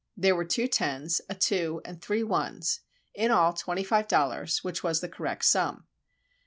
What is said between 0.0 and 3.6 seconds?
—There were two tens, a two, and three ones, in all